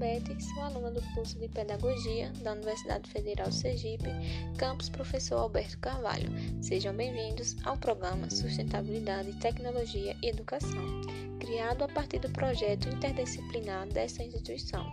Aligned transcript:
Elizabeth, 0.00 0.40
sou 0.40 0.62
aluna 0.62 0.90
do 0.90 1.02
curso 1.14 1.38
de 1.38 1.46
Pedagogia 1.48 2.32
da 2.42 2.52
Universidade 2.52 3.08
Federal 3.10 3.52
Sergipe, 3.52 4.08
campus 4.56 4.88
Professor 4.88 5.36
Alberto 5.36 5.78
Carvalho. 5.78 6.30
Sejam 6.62 6.94
bem-vindos 6.94 7.54
ao 7.64 7.76
programa 7.76 8.30
Sustentabilidade, 8.30 9.38
Tecnologia 9.40 10.16
e 10.22 10.28
Educação, 10.28 11.02
criado 11.38 11.84
a 11.84 11.88
partir 11.88 12.18
do 12.18 12.30
projeto 12.30 12.88
interdisciplinar 12.88 13.86
desta 13.88 14.22
instituição, 14.22 14.90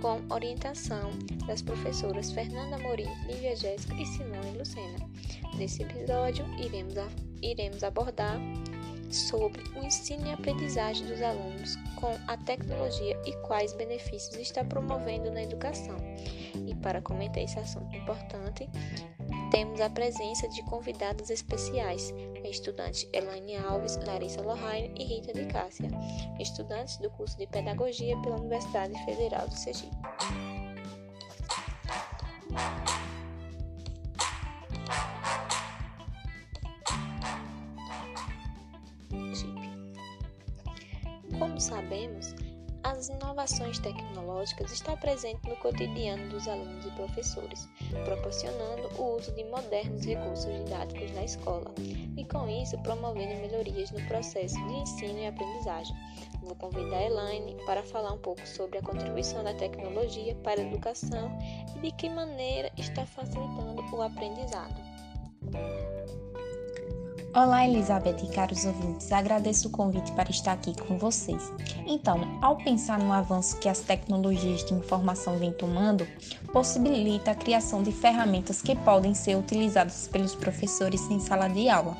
com 0.00 0.22
orientação 0.32 1.10
das 1.48 1.60
professoras 1.60 2.30
Fernanda 2.30 2.78
Morim, 2.78 3.10
Lívia 3.26 3.56
Jéssica 3.56 3.94
e 3.94 4.06
Simone 4.06 4.56
Lucena. 4.56 5.10
Nesse 5.56 5.82
episódio, 5.82 6.46
iremos, 6.58 6.96
a, 6.96 7.08
iremos 7.42 7.82
abordar 7.82 8.38
sobre 9.10 9.62
o 9.74 9.84
ensino 9.84 10.26
e 10.26 10.32
aprendizagem 10.32 11.06
dos 11.06 11.20
alunos 11.22 11.76
com 11.96 12.16
a 12.26 12.36
tecnologia 12.36 13.20
e 13.24 13.32
quais 13.46 13.72
benefícios 13.74 14.36
está 14.36 14.64
promovendo 14.64 15.30
na 15.30 15.42
educação. 15.42 15.96
E 16.66 16.74
para 16.74 17.00
comentar 17.00 17.42
esse 17.42 17.58
assunto 17.58 17.94
importante, 17.96 18.68
temos 19.50 19.80
a 19.80 19.90
presença 19.90 20.48
de 20.48 20.62
convidados 20.64 21.30
especiais, 21.30 22.12
a 22.44 22.48
estudante 22.48 23.08
Elaine 23.12 23.56
Alves, 23.56 23.96
Larissa 24.06 24.42
Lohane 24.42 24.92
e 24.96 25.04
Rita 25.04 25.32
de 25.32 25.46
Cássia, 25.46 25.88
estudantes 26.40 26.96
do 26.98 27.10
curso 27.10 27.36
de 27.38 27.46
Pedagogia 27.46 28.16
pela 28.22 28.36
Universidade 28.36 28.94
Federal 29.04 29.48
do 29.48 29.54
Sergipe. 29.54 29.96
Como 41.46 41.60
sabemos, 41.60 42.34
as 42.82 43.08
inovações 43.08 43.78
tecnológicas 43.78 44.72
estão 44.72 44.96
presentes 44.96 45.48
no 45.48 45.54
cotidiano 45.58 46.28
dos 46.28 46.48
alunos 46.48 46.84
e 46.84 46.90
professores, 46.90 47.68
proporcionando 48.04 48.88
o 49.00 49.16
uso 49.16 49.32
de 49.32 49.44
modernos 49.44 50.04
recursos 50.04 50.52
didáticos 50.52 51.08
na 51.12 51.22
escola 51.22 51.72
e, 52.16 52.24
com 52.24 52.48
isso, 52.48 52.76
promovendo 52.78 53.40
melhorias 53.40 53.92
no 53.92 54.04
processo 54.08 54.56
de 54.66 54.74
ensino 54.74 55.20
e 55.20 55.26
aprendizagem. 55.28 55.96
Vou 56.42 56.56
convidar 56.56 56.96
a 56.96 57.04
Elaine 57.04 57.56
para 57.64 57.84
falar 57.84 58.12
um 58.12 58.18
pouco 58.18 58.44
sobre 58.44 58.78
a 58.78 58.82
contribuição 58.82 59.44
da 59.44 59.54
tecnologia 59.54 60.34
para 60.42 60.60
a 60.60 60.64
educação 60.64 61.30
e 61.76 61.78
de 61.78 61.92
que 61.92 62.10
maneira 62.10 62.72
está 62.76 63.06
facilitando 63.06 63.84
o 63.94 64.02
aprendizado. 64.02 64.74
Olá, 67.36 67.68
Elizabeth 67.68 68.16
e 68.24 68.28
caros 68.28 68.64
ouvintes, 68.64 69.12
agradeço 69.12 69.68
o 69.68 69.70
convite 69.70 70.10
para 70.12 70.30
estar 70.30 70.52
aqui 70.52 70.74
com 70.74 70.96
vocês. 70.96 71.52
Então, 71.86 72.38
ao 72.40 72.56
pensar 72.56 72.98
no 72.98 73.12
avanço 73.12 73.58
que 73.58 73.68
as 73.68 73.80
tecnologias 73.80 74.64
de 74.64 74.72
informação 74.72 75.36
vêm 75.36 75.52
tomando, 75.52 76.08
possibilita 76.50 77.32
a 77.32 77.34
criação 77.34 77.82
de 77.82 77.92
ferramentas 77.92 78.62
que 78.62 78.74
podem 78.74 79.12
ser 79.12 79.36
utilizadas 79.36 80.08
pelos 80.08 80.34
professores 80.34 81.02
em 81.10 81.20
sala 81.20 81.46
de 81.46 81.68
aula. 81.68 81.94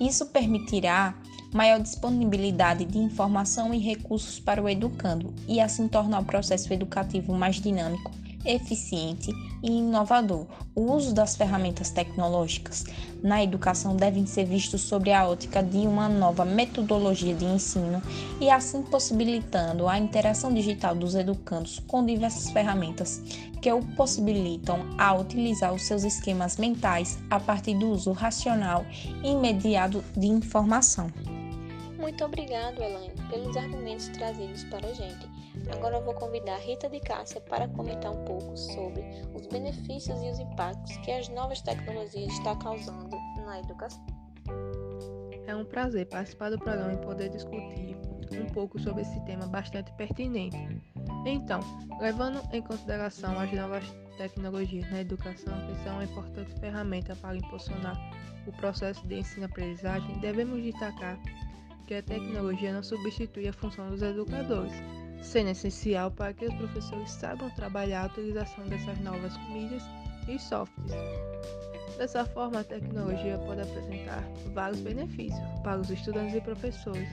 Isso 0.00 0.24
permitirá 0.24 1.14
maior 1.52 1.78
disponibilidade 1.78 2.86
de 2.86 2.96
informação 2.96 3.74
e 3.74 3.78
recursos 3.78 4.40
para 4.40 4.62
o 4.62 4.68
educando 4.68 5.34
e 5.46 5.60
assim 5.60 5.86
tornar 5.86 6.22
o 6.22 6.24
processo 6.24 6.72
educativo 6.72 7.34
mais 7.34 7.56
dinâmico 7.56 8.10
eficiente 8.44 9.32
e 9.62 9.70
inovador. 9.70 10.46
O 10.74 10.92
uso 10.92 11.14
das 11.14 11.36
ferramentas 11.36 11.90
tecnológicas 11.90 12.84
na 13.22 13.42
educação 13.42 13.96
devem 13.96 14.26
ser 14.26 14.44
vistos 14.44 14.82
sobre 14.82 15.12
a 15.12 15.26
ótica 15.26 15.62
de 15.62 15.78
uma 15.78 16.08
nova 16.08 16.44
metodologia 16.44 17.34
de 17.34 17.44
ensino 17.44 18.02
e 18.40 18.50
assim 18.50 18.82
possibilitando 18.82 19.88
a 19.88 19.98
interação 19.98 20.52
digital 20.52 20.94
dos 20.94 21.14
educandos 21.14 21.78
com 21.86 22.04
diversas 22.04 22.50
ferramentas 22.50 23.22
que 23.62 23.72
o 23.72 23.80
possibilitam 23.96 24.78
a 24.98 25.14
utilizar 25.14 25.72
os 25.72 25.82
seus 25.82 26.04
esquemas 26.04 26.58
mentais 26.58 27.18
a 27.30 27.40
partir 27.40 27.74
do 27.78 27.88
uso 27.88 28.12
racional 28.12 28.84
e 29.22 29.30
imediato 29.30 30.04
de 30.14 30.26
informação. 30.26 31.10
Muito 31.96 32.22
obrigado, 32.22 32.82
Elaine, 32.82 33.14
pelos 33.30 33.56
argumentos 33.56 34.08
trazidos 34.08 34.64
para 34.64 34.86
a 34.86 34.92
gente. 34.92 35.33
Agora 35.72 35.96
eu 35.96 36.02
vou 36.02 36.14
convidar 36.14 36.58
Rita 36.58 36.88
de 36.88 37.00
Cássia 37.00 37.40
para 37.40 37.68
comentar 37.68 38.12
um 38.12 38.24
pouco 38.24 38.56
sobre 38.56 39.02
os 39.34 39.46
benefícios 39.46 40.20
e 40.22 40.30
os 40.30 40.38
impactos 40.38 40.96
que 40.98 41.10
as 41.10 41.28
novas 41.28 41.60
tecnologias 41.60 42.32
estão 42.32 42.58
causando 42.58 43.16
na 43.44 43.60
educação. 43.60 44.04
É 45.46 45.54
um 45.54 45.64
prazer 45.64 46.06
participar 46.06 46.50
do 46.50 46.58
programa 46.58 46.94
e 46.94 46.98
poder 46.98 47.28
discutir 47.30 47.96
um 48.32 48.46
pouco 48.46 48.78
sobre 48.78 49.02
esse 49.02 49.20
tema 49.24 49.46
bastante 49.46 49.92
pertinente. 49.92 50.56
Então, 51.26 51.60
levando 52.00 52.40
em 52.52 52.62
consideração 52.62 53.38
as 53.38 53.52
novas 53.52 53.84
tecnologias 54.16 54.90
na 54.90 55.00
educação, 55.00 55.54
que 55.66 55.84
são 55.84 55.94
uma 55.94 56.04
importante 56.04 56.52
ferramenta 56.60 57.14
para 57.16 57.36
impulsionar 57.36 57.98
o 58.46 58.52
processo 58.52 59.06
de 59.06 59.18
ensino-aprendizagem, 59.20 60.18
devemos 60.18 60.62
destacar 60.62 61.18
que 61.86 61.94
a 61.94 62.02
tecnologia 62.02 62.72
não 62.72 62.82
substitui 62.82 63.48
a 63.48 63.52
função 63.52 63.90
dos 63.90 64.02
educadores, 64.02 64.72
sendo 65.24 65.50
essencial 65.50 66.10
para 66.10 66.32
que 66.32 66.46
os 66.46 66.54
professores 66.54 67.10
saibam 67.10 67.50
trabalhar 67.50 68.02
a 68.02 68.06
utilização 68.06 68.64
dessas 68.66 68.98
novas 69.00 69.36
mídias 69.48 69.82
e 70.28 70.38
softwares. 70.38 70.92
Dessa 71.96 72.24
forma, 72.24 72.60
a 72.60 72.64
tecnologia 72.64 73.38
pode 73.38 73.60
apresentar 73.60 74.22
vários 74.52 74.80
benefícios 74.80 75.40
para 75.62 75.80
os 75.80 75.90
estudantes 75.90 76.34
e 76.34 76.40
professores, 76.40 77.08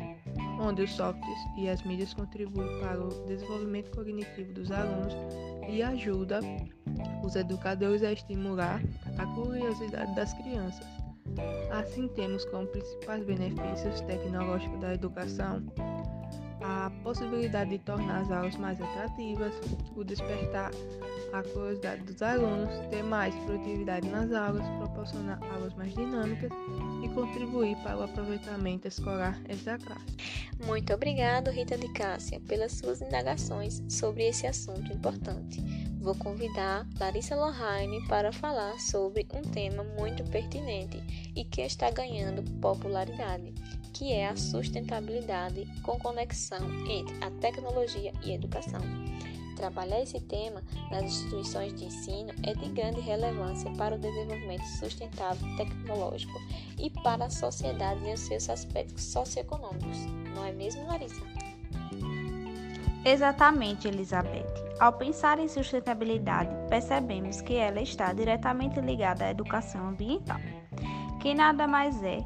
onde 0.60 0.82
os 0.82 0.92
softwares 0.92 1.40
e 1.58 1.70
as 1.70 1.84
mídias 1.84 2.14
contribuem 2.14 2.80
para 2.80 3.00
o 3.00 3.10
desenvolvimento 3.28 3.96
cognitivo 3.96 4.54
dos 4.54 4.72
alunos 4.72 5.14
e 5.70 5.84
ajuda 5.84 6.40
os 7.24 7.36
educadores 7.36 8.02
a 8.04 8.12
estimular 8.12 8.82
a 9.18 9.26
curiosidade 9.36 10.16
das 10.16 10.34
crianças. 10.34 10.88
Assim, 11.72 12.08
temos 12.10 12.44
como 12.46 12.68
principais 12.68 13.24
benefícios 13.24 14.02
tecnológicos 14.02 14.80
da 14.80 14.94
educação 14.96 15.64
a 16.62 16.92
possibilidade 17.04 17.72
de 17.72 17.80
tornar 17.80 18.22
as 18.22 18.32
aulas 18.32 18.56
mais 18.56 18.80
atrativas, 18.82 19.54
o 19.96 20.04
despertar 20.04 20.72
a 21.34 21.44
curiosidade 21.44 22.04
dos 22.04 22.22
alunos, 22.22 22.70
ter 22.90 23.04
mais 23.04 23.34
produtividade 23.46 24.08
nas 24.10 24.32
aulas, 24.32 24.68
proporcionar 24.78 25.40
aulas 25.54 25.74
mais 25.76 25.94
dinâmicas 25.94 26.52
e 27.04 27.10
contribuir 27.10 27.76
para 27.78 27.98
o 27.98 28.04
aproveitamento 28.04 28.88
escolar 28.88 29.40
extra 29.48 29.78
classe. 29.80 30.06
Muito 30.66 30.94
obrigado, 30.94 31.50
Rita 31.50 31.78
de 31.78 31.92
Cássia, 31.94 32.40
pelas 32.42 32.74
suas 32.74 33.02
indagações 33.02 33.82
sobre 33.90 34.28
esse 34.28 34.46
assunto 34.46 34.92
importante. 34.94 35.62
Vou 36.00 36.16
convidar 36.16 36.88
Larissa 37.00 37.36
Lohane 37.36 38.06
para 38.08 38.32
falar 38.32 38.80
sobre 38.80 39.28
um 39.34 39.42
tema 39.42 39.84
muito 39.84 40.24
pertinente 40.26 41.00
e 41.36 41.44
que 41.44 41.62
está 41.62 41.90
ganhando 41.90 42.44
popularidade 42.60 43.54
que 44.02 44.14
é 44.14 44.28
a 44.28 44.36
sustentabilidade 44.36 45.68
com 45.84 46.00
conexão 46.00 46.68
entre 46.88 47.24
a 47.24 47.30
tecnologia 47.40 48.12
e 48.24 48.32
a 48.32 48.36
educação. 48.36 48.82
Trabalhar 49.56 50.02
esse 50.02 50.20
tema 50.22 50.64
nas 50.90 51.04
instituições 51.04 51.72
de 51.76 51.86
ensino 51.86 52.34
é 52.42 52.54
de 52.56 52.68
grande 52.70 53.00
relevância 53.00 53.70
para 53.74 53.94
o 53.94 54.00
desenvolvimento 54.00 54.66
sustentável 54.80 55.56
tecnológico 55.56 56.34
e 56.80 56.90
para 56.90 57.26
a 57.26 57.30
sociedade 57.30 58.04
em 58.10 58.18
seus 58.18 58.50
aspectos 58.50 59.04
socioeconômicos. 59.04 59.98
Não 60.34 60.46
é 60.46 60.52
mesmo, 60.52 60.88
Larissa? 60.88 61.22
Exatamente, 63.06 63.88
Elizabeth. 63.88 64.48
Ao 64.80 64.94
pensar 64.94 65.38
em 65.38 65.48
sustentabilidade, 65.48 66.50
percebemos 66.70 67.40
que 67.40 67.54
ela 67.54 67.82
está 67.82 68.14
diretamente 68.14 68.82
ligada 68.82 69.26
à 69.26 69.30
educação 69.30 69.90
ambiental, 69.90 70.40
que 71.22 71.36
nada 71.36 71.68
mais 71.68 72.02
é 72.04 72.26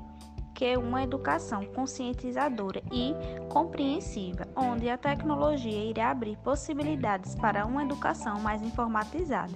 que 0.53 0.78
uma 0.78 1.03
educação 1.03 1.66
conscientizadora 1.66 2.81
e 2.93 3.14
compreensiva, 3.49 4.47
onde 4.55 4.90
a 4.90 4.97
tecnologia 4.97 5.84
irá 5.84 6.11
abrir 6.11 6.37
possibilidades 6.37 7.35
para 7.35 7.66
uma 7.66 7.84
educação 7.84 8.40
mais 8.40 8.61
informatizada. 8.61 9.52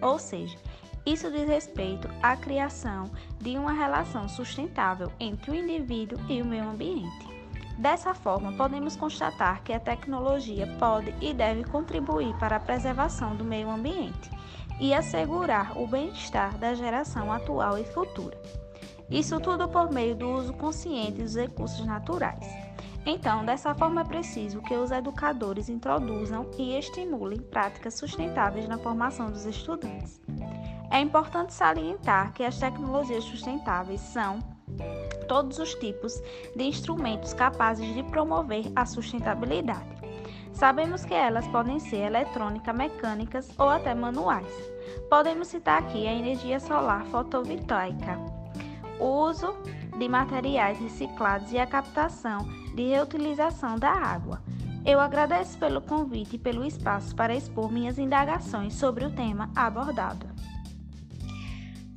Ou 0.00 0.16
seja, 0.16 0.56
isso 1.04 1.28
diz 1.28 1.48
respeito 1.48 2.08
à 2.22 2.36
criação 2.36 3.10
de 3.40 3.58
uma 3.58 3.72
relação 3.72 4.28
sustentável 4.28 5.10
entre 5.18 5.50
o 5.50 5.54
indivíduo 5.56 6.16
e 6.28 6.40
o 6.40 6.46
meio 6.46 6.68
ambiente. 6.68 7.34
Dessa 7.76 8.14
forma, 8.14 8.52
podemos 8.52 8.94
constatar 8.94 9.64
que 9.64 9.72
a 9.72 9.80
tecnologia 9.80 10.68
pode 10.78 11.12
e 11.20 11.34
deve 11.34 11.64
contribuir 11.64 12.32
para 12.38 12.56
a 12.56 12.60
preservação 12.60 13.34
do 13.34 13.44
meio 13.44 13.68
ambiente 13.68 14.30
e 14.78 14.94
assegurar 14.94 15.76
o 15.76 15.84
bem-estar 15.84 16.56
da 16.58 16.74
geração 16.74 17.32
atual 17.32 17.76
e 17.76 17.84
futura. 17.84 18.63
Isso 19.10 19.38
tudo 19.40 19.68
por 19.68 19.92
meio 19.92 20.14
do 20.14 20.28
uso 20.30 20.52
consciente 20.54 21.22
dos 21.22 21.36
recursos 21.36 21.84
naturais. 21.84 22.46
Então, 23.06 23.44
dessa 23.44 23.74
forma 23.74 24.00
é 24.00 24.04
preciso 24.04 24.62
que 24.62 24.74
os 24.74 24.90
educadores 24.90 25.68
introduzam 25.68 26.50
e 26.58 26.76
estimulem 26.78 27.38
práticas 27.38 27.94
sustentáveis 27.94 28.66
na 28.66 28.78
formação 28.78 29.30
dos 29.30 29.44
estudantes. 29.44 30.20
É 30.90 31.00
importante 31.00 31.52
salientar 31.52 32.32
que 32.32 32.42
as 32.42 32.58
tecnologias 32.58 33.24
sustentáveis 33.24 34.00
são 34.00 34.38
todos 35.28 35.58
os 35.58 35.74
tipos 35.74 36.20
de 36.56 36.64
instrumentos 36.64 37.34
capazes 37.34 37.92
de 37.94 38.02
promover 38.04 38.70
a 38.74 38.86
sustentabilidade. 38.86 39.94
Sabemos 40.52 41.04
que 41.04 41.12
elas 41.12 41.46
podem 41.48 41.80
ser 41.80 42.06
eletrônicas, 42.06 42.74
mecânicas 42.74 43.50
ou 43.58 43.68
até 43.68 43.92
manuais. 43.94 44.46
Podemos 45.10 45.48
citar 45.48 45.82
aqui 45.82 46.06
a 46.06 46.12
energia 46.12 46.60
solar 46.60 47.04
fotovoltaica, 47.06 48.18
o 49.00 49.28
uso 49.28 49.54
de 49.98 50.08
materiais 50.08 50.78
reciclados 50.78 51.52
e 51.52 51.58
a 51.58 51.66
captação 51.66 52.46
de 52.74 52.88
reutilização 52.88 53.78
da 53.78 53.90
água. 53.90 54.42
Eu 54.84 55.00
agradeço 55.00 55.56
pelo 55.58 55.80
convite 55.80 56.36
e 56.36 56.38
pelo 56.38 56.64
espaço 56.64 57.14
para 57.14 57.34
expor 57.34 57.72
minhas 57.72 57.98
indagações 57.98 58.74
sobre 58.74 59.04
o 59.04 59.10
tema 59.10 59.50
abordado. 59.56 60.26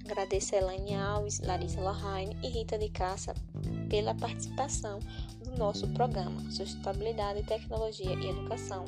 Agradeço 0.05 0.55
a 0.55 0.59
Elaine 0.59 0.95
Alves, 0.95 1.41
Larissa 1.41 1.81
Lohane 1.81 2.37
e 2.41 2.47
Rita 2.47 2.77
de 2.77 2.87
Caça 2.87 3.35
pela 3.89 4.15
participação 4.15 4.99
do 5.43 5.57
nosso 5.57 5.85
programa 5.89 6.39
Sustentabilidade, 6.49 7.43
Tecnologia 7.43 8.13
e 8.13 8.29
Educação, 8.29 8.85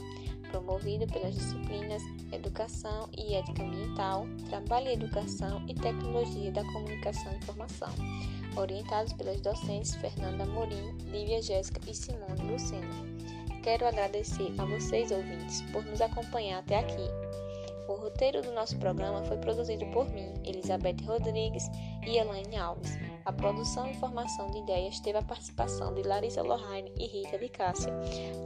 promovido 0.50 1.07
pelas 1.07 1.36
disciplinas 1.36 2.01
Educação 2.31 3.10
e 3.18 3.36
Ética 3.36 3.63
Ambiental, 3.63 4.28
Trabalho 4.50 4.88
e 4.88 4.94
Educação 4.94 5.63
e 5.68 5.74
Tecnologia 5.74 6.51
da 6.51 6.63
Comunicação 6.66 7.31
e 7.31 7.38
Informação, 7.38 7.90
orientados 8.56 9.13
pelas 9.13 9.42
docentes 9.42 9.96
Fernanda 9.96 10.46
Morim, 10.46 10.96
Lívia 11.12 11.42
Jéssica 11.42 11.80
e 11.90 11.94
Simone 11.94 12.51
Lucena. 12.51 12.88
Quero 13.63 13.88
agradecer 13.88 14.54
a 14.57 14.66
vocês, 14.66 15.12
ouvintes, 15.12 15.62
por 15.72 15.86
nos 15.86 16.01
acompanhar 16.01 16.60
até 16.60 16.80
aqui. 16.80 17.29
O 17.89 17.95
roteiro 17.95 18.44
do 18.44 18.51
nosso 18.51 18.77
programa 18.77 19.24
foi 19.24 19.36
produzido 19.38 19.83
por 19.88 20.07
mim, 20.12 20.31
Elizabeth 20.45 20.97
Rodrigues 21.07 21.68
e 22.06 22.19
Elaine 22.19 22.56
Alves. 22.56 22.95
A 23.25 23.33
produção 23.33 23.89
e 23.89 23.95
formação 23.95 24.51
de 24.51 24.59
ideias 24.59 25.00
teve 25.00 25.18
a 25.18 25.24
participação 25.24 25.95
de 25.95 26.03
Larissa 26.03 26.44
Lohane 26.44 26.94
e 27.00 27.07
Rita 27.07 27.39
de 27.39 27.50
Cássia, 27.50 27.91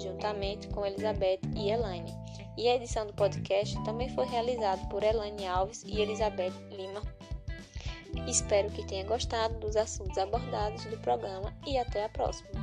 juntamente 0.02 0.70
com 0.70 0.86
Elizabeth 0.86 1.42
e 1.58 1.70
Elaine. 1.70 2.16
E 2.58 2.70
a 2.70 2.76
edição 2.76 3.06
do 3.06 3.14
podcast 3.14 3.76
também 3.84 4.08
foi 4.16 4.26
realizada 4.26 4.82
por 4.88 5.04
Elaine 5.04 5.46
Alves 5.46 5.84
e 5.84 6.00
Elizabeth 6.00 6.54
Lima. 6.72 7.02
Espero 8.26 8.72
que 8.72 8.88
tenha 8.88 9.04
gostado 9.04 9.60
dos 9.60 9.76
assuntos 9.76 10.18
abordados 10.18 10.86
do 10.86 10.98
programa 11.00 11.54
e 11.68 11.78
até 11.78 12.06
a 12.06 12.10
próxima. 12.10 12.63